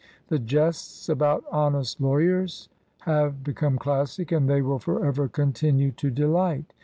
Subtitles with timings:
[0.29, 2.69] The jests about honest law yers
[3.01, 6.73] have become classic, and they will forever continue to delight.